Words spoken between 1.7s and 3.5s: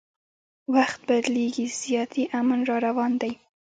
زیاتي امن را روان دی